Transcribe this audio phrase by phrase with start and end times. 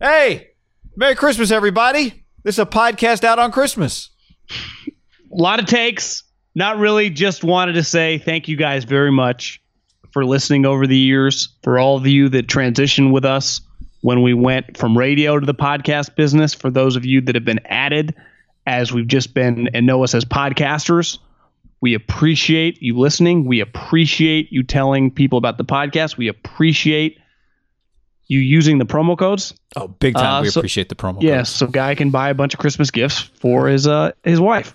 [0.00, 0.50] Hey,
[0.96, 2.24] Merry Christmas, everybody.
[2.44, 4.10] This is a podcast out on Christmas.
[4.48, 4.92] A
[5.28, 6.22] lot of takes.
[6.54, 7.10] Not really.
[7.10, 9.60] Just wanted to say thank you guys very much
[10.12, 11.48] for listening over the years.
[11.64, 13.60] For all of you that transitioned with us
[14.02, 16.54] when we went from radio to the podcast business.
[16.54, 18.14] For those of you that have been added
[18.68, 21.18] as we've just been and know us as podcasters,
[21.80, 23.46] we appreciate you listening.
[23.46, 26.16] We appreciate you telling people about the podcast.
[26.16, 27.18] We appreciate
[28.28, 29.54] you using the promo codes.
[29.76, 30.40] Oh, big time.
[30.40, 31.14] Uh, we so- appreciate the promo.
[31.14, 31.24] Codes.
[31.24, 31.58] Yes, codes.
[31.58, 34.74] so guy can buy a bunch of Christmas gifts for his uh his wife.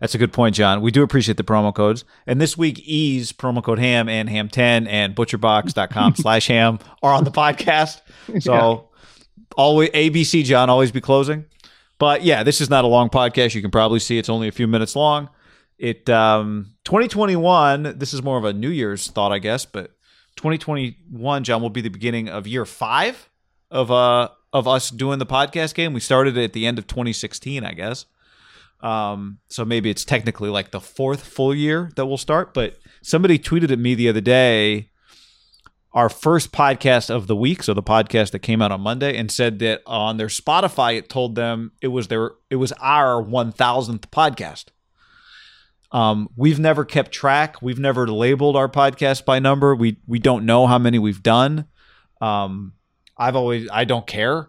[0.00, 0.80] That's a good point, John.
[0.82, 2.04] We do appreciate the promo codes.
[2.26, 7.24] And this week, Ease, promo code HAM and HAM10 and butcherbox.com slash ham are on
[7.24, 8.00] the podcast.
[8.40, 8.88] So
[9.56, 11.44] always ABC, John, always be closing.
[11.98, 13.54] But yeah, this is not a long podcast.
[13.54, 15.28] You can probably see it's only a few minutes long.
[15.78, 19.92] It um 2021, this is more of a New Year's thought, I guess, but
[20.36, 23.28] 2021, John, will be the beginning of year five
[23.70, 25.92] of uh of us doing the podcast game.
[25.92, 28.06] We started it at the end of 2016, I guess.
[28.80, 32.52] Um, so maybe it's technically like the fourth full year that we'll start.
[32.52, 34.90] But somebody tweeted at me the other day
[35.94, 39.30] our first podcast of the week, so the podcast that came out on Monday, and
[39.30, 43.52] said that on their Spotify it told them it was their it was our one
[43.52, 44.66] thousandth podcast.
[45.92, 47.60] Um, we've never kept track.
[47.62, 49.74] We've never labeled our podcast by number.
[49.74, 51.66] We we don't know how many we've done.
[52.20, 52.72] Um,
[53.16, 54.48] I've always I don't care.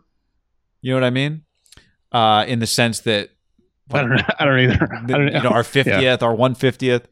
[0.81, 1.43] You know what I mean?
[2.11, 3.29] Uh, in the sense that
[3.91, 4.23] I don't know.
[4.39, 4.89] I don't either.
[4.91, 7.03] I don't you know our 50th our 150th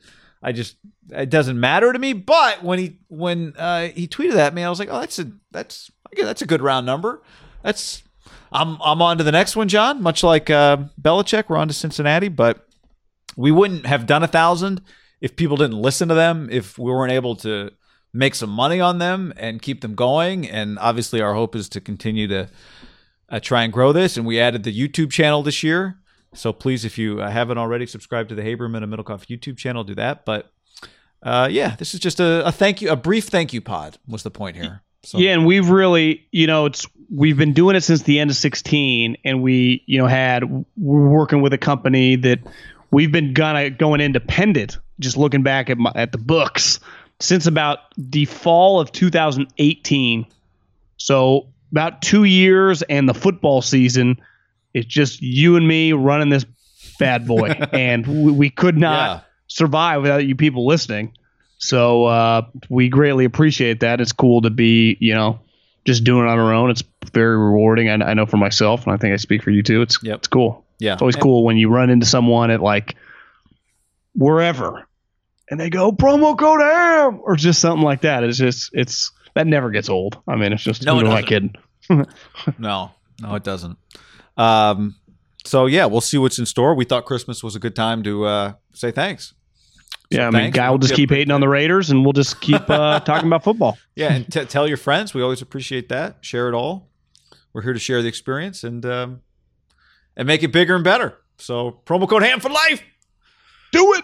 [0.41, 0.77] i just
[1.11, 4.69] it doesn't matter to me but when he when uh he tweeted at me i
[4.69, 7.21] was like oh that's a that's I guess that's a good round number
[7.61, 8.03] that's
[8.51, 11.73] i'm i'm on to the next one john much like uh Belichick we're on to
[11.73, 12.67] cincinnati but
[13.35, 14.81] we wouldn't have done a thousand
[15.19, 17.71] if people didn't listen to them if we weren't able to
[18.13, 21.79] make some money on them and keep them going and obviously our hope is to
[21.79, 22.49] continue to
[23.29, 26.01] uh, try and grow this and we added the youtube channel this year
[26.33, 29.83] so please, if you uh, haven't already, subscribe to the Haberman and Middlekauff YouTube channel.
[29.83, 30.25] Do that.
[30.25, 30.51] But
[31.21, 34.23] uh, yeah, this is just a, a thank you, a brief thank you pod was
[34.23, 34.81] the point here.
[35.03, 38.29] So Yeah, and we've really, you know, it's we've been doing it since the end
[38.29, 40.43] of 16 and we, you know, had
[40.77, 42.39] we're working with a company that
[42.91, 46.79] we've been gonna going independent just looking back at my, at the books
[47.19, 50.25] since about the fall of 2018.
[50.97, 54.21] So, about 2 years and the football season
[54.73, 56.45] it's just you and me running this
[56.99, 59.19] bad boy and we, we could not Yeah.
[59.47, 61.13] survive without you people listening.
[61.57, 63.99] So uh, we greatly appreciate that.
[64.01, 65.41] It's cool to be, you know,
[65.85, 66.69] just doing it on our own.
[66.71, 66.83] It's
[67.13, 67.89] very rewarding.
[67.89, 69.81] I, I know for myself, and I think I speak for you too.
[69.81, 70.17] It's Yep.
[70.19, 70.65] it's cool.
[70.81, 72.95] Yeah, It's always cool when you run into someone at like
[74.15, 74.87] wherever,
[75.49, 78.23] and they go promo code AM or just something like that.
[78.23, 80.19] It's just it's that never gets old.
[80.27, 81.27] I mean, it's just No, who it am I doesn't.
[81.27, 81.55] kidding?
[82.57, 82.91] No,
[83.21, 83.77] no, it doesn't.
[84.37, 84.95] Um,
[85.45, 86.73] so yeah, we'll see what's in store.
[86.75, 89.33] We thought Christmas was a good time to uh, say thanks.
[90.09, 90.55] Yeah, I mean, thanks.
[90.57, 93.43] guy will just keep hating on the Raiders, and we'll just keep uh, talking about
[93.45, 93.77] football.
[93.95, 95.13] Yeah, and t- tell your friends.
[95.13, 96.17] We always appreciate that.
[96.21, 96.89] Share it all.
[97.53, 99.21] We're here to share the experience and um,
[100.15, 101.17] and make it bigger and better.
[101.37, 102.83] So promo code Ham for life.
[103.71, 104.03] Do it.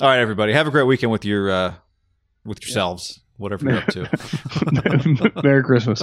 [0.00, 0.52] All right, everybody.
[0.52, 1.74] Have a great weekend with your uh,
[2.44, 3.20] with yourselves.
[3.36, 5.40] whatever you're up to.
[5.42, 6.02] Merry Christmas.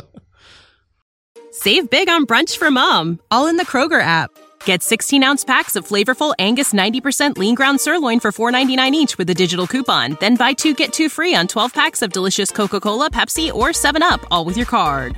[1.51, 4.29] Save big on brunch for mom, all in the Kroger app.
[4.65, 9.29] Get 16 ounce packs of flavorful Angus 90% lean ground sirloin for $4.99 each with
[9.29, 10.17] a digital coupon.
[10.19, 13.69] Then buy two get two free on 12 packs of delicious Coca Cola, Pepsi, or
[13.69, 15.17] 7UP, all with your card.